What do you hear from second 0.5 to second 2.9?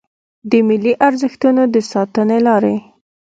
ملي ارزښتونو د ساتنې لارې